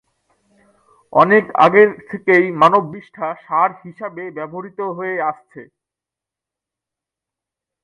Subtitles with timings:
[1.13, 5.61] অনেক আগের থেকেই মানব বিষ্ঠা সার হিসাবে ব্যবহৃত হয়ে আসছে।